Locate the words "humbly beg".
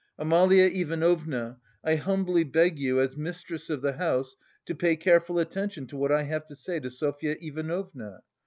1.93-2.79